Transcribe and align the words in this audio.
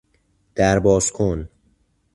در 0.55 0.79
بازکن 0.79 1.49